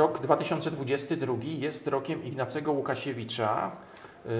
Rok 0.00 0.20
2022 0.20 1.36
jest 1.44 1.86
rokiem 1.86 2.24
Ignacego 2.24 2.72
Łukasiewicza. 2.72 3.70
Yy, 4.24 4.32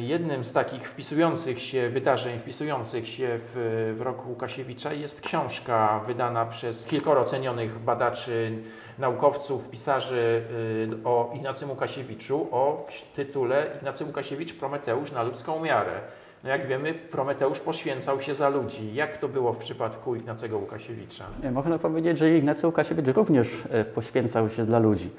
Jednym 0.00 0.44
z 0.44 0.52
takich 0.52 0.88
wpisujących 0.88 1.60
się 1.60 1.88
wydarzeń, 1.88 2.38
wpisujących 2.38 3.08
się 3.08 3.28
w, 3.38 3.94
w 3.98 4.00
rok 4.00 4.26
Łukasiewicza 4.26 4.92
jest 4.92 5.20
książka 5.20 6.00
wydana 6.06 6.46
przez 6.46 6.86
kilkoro 6.86 7.24
cenionych 7.24 7.78
badaczy, 7.78 8.58
naukowców, 8.98 9.70
pisarzy 9.70 10.42
yy, 10.90 10.98
o 11.04 11.32
Ignacym 11.34 11.70
Łukasiewiczu 11.70 12.48
o 12.50 12.86
tytule 13.14 13.66
Ignacy 13.76 14.04
Łukasiewicz 14.04 14.54
Prometeusz 14.54 15.12
na 15.12 15.22
ludzką 15.22 15.60
miarę. 15.60 16.00
No 16.44 16.50
jak 16.50 16.66
wiemy, 16.66 16.94
Prometeusz 16.94 17.60
poświęcał 17.60 18.20
się 18.20 18.34
za 18.34 18.48
ludzi. 18.48 18.94
Jak 18.94 19.16
to 19.16 19.28
było 19.28 19.52
w 19.52 19.58
przypadku 19.58 20.14
Ignacego 20.14 20.58
Łukasiewicza? 20.58 21.24
Można 21.52 21.78
powiedzieć, 21.78 22.18
że 22.18 22.36
Ignacy 22.36 22.66
Łukasiewicz 22.66 23.16
również 23.16 23.64
e, 23.70 23.84
poświęcał 23.84 24.50
się 24.50 24.66
dla 24.66 24.78
ludzi. 24.78 25.10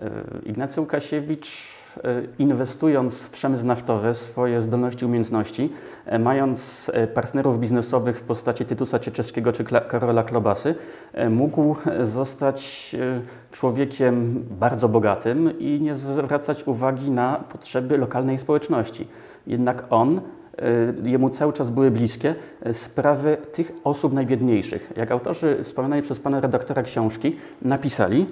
E, 0.00 0.10
Ignacy 0.44 0.80
Łukasiewicz, 0.80 1.68
e, 1.96 2.22
inwestując 2.38 3.22
w 3.22 3.30
przemysł 3.30 3.66
naftowy 3.66 4.14
swoje 4.14 4.60
zdolności 4.60 5.04
umiejętności, 5.04 5.72
mając 6.18 6.90
partnerów 7.14 7.60
biznesowych 7.60 8.18
w 8.18 8.22
postaci 8.22 8.64
Tytusa 8.64 8.98
Cieczeskiego 8.98 9.52
czy 9.52 9.64
Karola 9.64 10.22
Klobasy, 10.22 10.74
mógł 11.30 11.76
zostać 12.00 12.96
człowiekiem 13.52 14.44
bardzo 14.50 14.88
bogatym 14.88 15.58
i 15.58 15.80
nie 15.80 15.94
zwracać 15.94 16.66
uwagi 16.66 17.10
na 17.10 17.36
potrzeby 17.36 17.98
lokalnej 17.98 18.38
społeczności. 18.38 19.08
Jednak 19.46 19.84
on 19.90 20.20
jemu 21.04 21.30
cały 21.30 21.52
czas 21.52 21.70
były 21.70 21.90
bliskie 21.90 22.34
y, 22.66 22.74
sprawy 22.74 23.36
tych 23.52 23.72
osób 23.84 24.12
najbiedniejszych. 24.12 24.92
Jak 24.96 25.10
autorzy 25.10 25.58
wspomnianej 25.62 26.02
przez 26.02 26.20
pana 26.20 26.40
redaktora 26.40 26.82
książki 26.82 27.36
napisali 27.62 28.26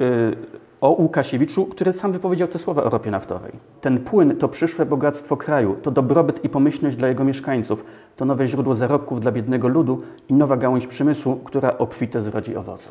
y, 0.00 0.36
o 0.80 0.90
Łukasiewiczu, 0.90 1.66
który 1.66 1.92
sam 1.92 2.12
wypowiedział 2.12 2.48
te 2.48 2.58
słowa 2.58 2.84
o 2.84 2.90
ropie 2.90 3.10
naftowej. 3.10 3.52
Ten 3.80 3.98
płyn 3.98 4.36
to 4.36 4.48
przyszłe 4.48 4.86
bogactwo 4.86 5.36
kraju, 5.36 5.76
to 5.82 5.90
dobrobyt 5.90 6.44
i 6.44 6.48
pomyślność 6.48 6.96
dla 6.96 7.08
jego 7.08 7.24
mieszkańców, 7.24 7.84
to 8.16 8.24
nowe 8.24 8.46
źródło 8.46 8.74
zarobków 8.74 9.20
dla 9.20 9.32
biednego 9.32 9.68
ludu 9.68 10.02
i 10.28 10.34
nowa 10.34 10.56
gałąź 10.56 10.86
przemysłu, 10.86 11.36
która 11.36 11.78
obfite 11.78 12.22
zrodzi 12.22 12.56
owoce. 12.56 12.88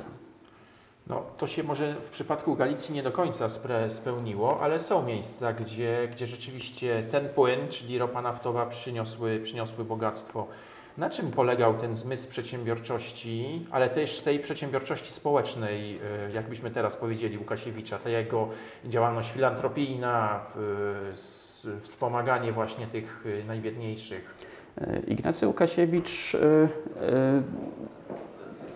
No, 1.07 1.23
to 1.37 1.47
się 1.47 1.63
może 1.63 1.95
w 1.95 2.09
przypadku 2.09 2.55
Galicji 2.55 2.95
nie 2.95 3.03
do 3.03 3.11
końca 3.11 3.47
spełniło, 3.89 4.61
ale 4.61 4.79
są 4.79 5.05
miejsca, 5.05 5.53
gdzie, 5.53 6.07
gdzie 6.11 6.27
rzeczywiście 6.27 7.03
ten 7.11 7.29
płyn, 7.29 7.67
czyli 7.69 7.97
ropa 7.97 8.21
naftowa, 8.21 8.65
przyniosły, 8.65 9.39
przyniosły 9.39 9.85
bogactwo. 9.85 10.47
Na 10.97 11.09
czym 11.09 11.31
polegał 11.31 11.73
ten 11.73 11.95
zmysł 11.95 12.29
przedsiębiorczości, 12.29 13.65
ale 13.71 13.89
też 13.89 14.21
tej 14.21 14.39
przedsiębiorczości 14.39 15.13
społecznej, 15.13 15.97
e, 15.97 16.31
jakbyśmy 16.33 16.71
teraz 16.71 16.95
powiedzieli, 16.95 17.37
Łukasiewicza, 17.37 17.99
ta 17.99 18.09
jego 18.09 18.49
działalność 18.85 19.31
filantropijna, 19.31 20.45
wspomaganie 21.81 22.51
właśnie 22.51 22.87
tych 22.87 23.25
e, 23.41 23.43
najbiedniejszych? 23.43 24.35
E, 24.77 24.99
Ignacy 24.99 25.47
Łukasiewicz 25.47 26.37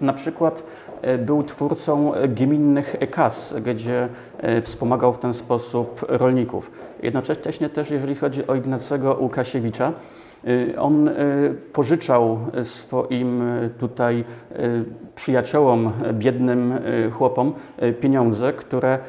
na 0.01 0.13
przykład 0.13 0.63
e, 1.01 1.17
był 1.17 1.43
twórcą 1.43 2.11
gminnych 2.27 2.95
kas, 3.11 3.55
gdzie 3.65 4.09
e, 4.37 4.61
wspomagał 4.61 5.13
w 5.13 5.19
ten 5.19 5.33
sposób 5.33 6.05
rolników. 6.07 6.71
Jednocześnie 7.03 7.69
też, 7.69 7.91
jeżeli 7.91 8.15
chodzi 8.15 8.47
o 8.47 8.55
Ignacego 8.55 9.17
Łukasiewicza, 9.19 9.93
on 10.77 11.07
e, 11.07 11.13
pożyczał 11.73 12.39
swoim 12.63 13.41
e, 13.41 13.69
tutaj 13.69 14.23
przyjaciołom, 15.15 15.91
biednym 16.13 16.73
chłopom 17.11 17.53
pieniądze, 18.01 18.53
które 18.53 18.99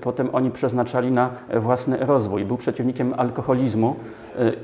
potem 0.00 0.28
oni 0.32 0.50
przeznaczali 0.50 1.10
na 1.10 1.30
własny 1.56 1.96
rozwój. 2.00 2.44
Był 2.44 2.56
przeciwnikiem 2.56 3.14
alkoholizmu 3.16 3.96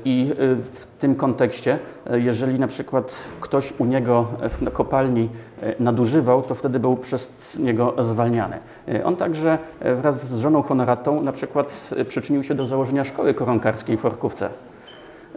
i 0.05 0.33
w 0.63 0.85
tym 0.99 1.15
kontekście, 1.15 1.79
jeżeli 2.11 2.59
na 2.59 2.67
przykład 2.67 3.27
ktoś 3.41 3.73
u 3.79 3.85
niego 3.85 4.27
w 4.49 4.71
kopalni 4.71 5.29
nadużywał, 5.79 6.41
to 6.41 6.55
wtedy 6.55 6.79
był 6.79 6.97
przez 6.97 7.29
niego 7.59 7.93
zwalniany. 7.99 8.57
On 9.03 9.15
także 9.15 9.57
wraz 9.95 10.27
z 10.27 10.39
żoną 10.39 10.61
honoratą 10.61 11.21
na 11.21 11.31
przykład 11.31 11.91
przyczynił 12.07 12.43
się 12.43 12.55
do 12.55 12.65
założenia 12.65 13.03
szkoły 13.03 13.33
koronkarskiej 13.33 13.97
w 13.97 14.05
Orkówce. 14.05 14.49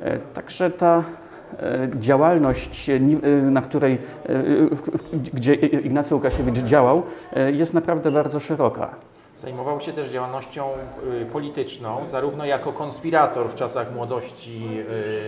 E, 0.03 0.19
Także 0.19 0.71
ta 0.71 1.03
e, 1.59 1.88
działalność, 2.00 2.91
e, 2.91 3.00
na 3.28 3.62
której, 3.62 3.99
gdzie 5.34 5.55
Ignacy 5.55 6.15
Łukasiewicz 6.15 6.59
działał, 6.59 7.03
jest 7.53 7.75
naprawdę 7.75 8.10
bardzo 8.10 8.41
szeroka. 8.41 8.94
Zajmował 9.39 9.81
się 9.81 9.93
też 9.93 10.09
działalnością 10.09 10.69
y, 11.22 11.27
polityczną, 11.27 12.00
zarówno 12.11 12.45
jako 12.45 12.72
konspirator 12.72 13.50
w 13.50 13.55
czasach 13.55 13.95
młodości 13.95 14.69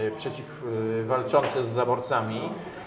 y, 0.09 0.17
przeciw, 0.17 0.65
walczący 1.07 1.65
z 1.65 1.69
zaborcami, 1.69 2.41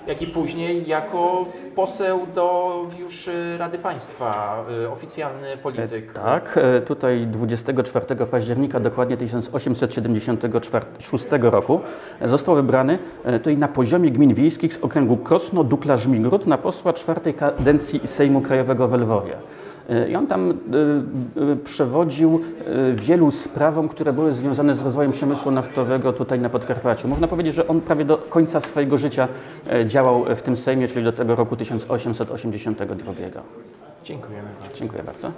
jak 0.07 0.21
i 0.21 0.27
później 0.27 0.87
jako 0.87 1.45
poseł 1.75 2.27
do 2.35 2.71
już 2.99 3.27
y, 3.27 3.57
Rady 3.57 3.77
Państwa, 3.77 4.63
oficjalny 4.93 5.57
polityk. 5.57 6.13
Tak, 6.13 6.57
e, 6.57 6.81
tutaj 6.81 7.27
24 7.27 8.25
października 8.25 8.79
dokładnie 8.79 9.17
1876 9.17 11.25
roku 11.41 11.81
e, 12.19 12.29
został 12.29 12.55
wybrany 12.55 12.99
e, 13.23 13.39
tutaj 13.39 13.57
na 13.57 13.67
poziomie 13.67 14.11
gmin 14.11 14.33
wiejskich 14.33 14.73
z 14.73 14.83
okręgu 14.83 15.15
Krosno-Dukla-Żmigród 15.15 16.47
na 16.47 16.57
posła 16.57 16.93
czwartej 16.93 17.33
kadencji 17.33 18.01
Sejmu 18.05 18.41
Krajowego 18.41 18.87
w 18.87 18.93
Lwowie. 18.93 19.35
I 20.09 20.15
on 20.15 20.27
tam 20.27 20.49
e, 20.49 20.53
e, 21.51 21.55
przewodził 21.55 22.41
e, 22.65 22.93
wielu 22.93 23.31
sprawom, 23.31 23.89
które 23.89 24.13
były 24.13 24.31
związane 24.31 24.73
z 24.73 24.81
rozwojem 24.81 25.11
przemysłu 25.11 25.51
naftowego 25.51 26.13
tutaj 26.13 26.39
na 26.39 26.49
Podkarpaciu. 26.49 27.07
Można 27.07 27.27
powiedzieć, 27.27 27.55
że 27.55 27.67
on 27.67 27.81
prawie 27.81 28.05
do 28.05 28.17
końca 28.17 28.59
swojego 28.59 28.97
życia 28.97 29.27
działał 29.85 30.25
w 30.35 30.41
tym 30.41 30.57
Sejmie, 30.57 30.87
czyli 30.87 31.05
do 31.05 31.11
tego 31.11 31.35
roku 31.35 31.55
1882. 31.55 33.13
Dziękujemy 34.03 34.47
bardzo. 34.59 34.75
Dziękuję 34.75 35.03
bardzo. 35.03 35.31